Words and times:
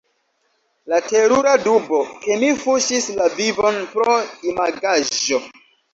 La 0.93 0.99
terura 1.09 1.51
dubo— 1.67 1.99
ke 2.23 2.39
mi 2.45 2.49
fuŝis 2.63 3.07
la 3.21 3.27
vivon 3.37 3.77
pro 3.93 4.17
imagaĵo. 4.53 5.45